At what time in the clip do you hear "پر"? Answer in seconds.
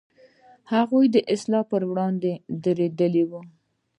1.71-1.81